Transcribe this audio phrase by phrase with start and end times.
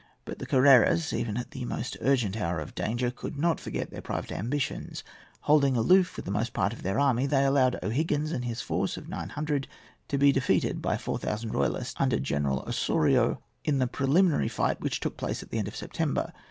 [0.25, 4.01] But the Carreras, even in the most urgent hour of danger, could not forget their
[4.01, 5.03] private ambitions.
[5.41, 9.07] Holding aloof with their part of the army, they allowed O'Higgins and his force of
[9.07, 9.67] nine hundred
[10.07, 15.01] to be defeated by four thousand royalists under General Osorio, in the preliminary fight which
[15.01, 16.33] took place at the end of September.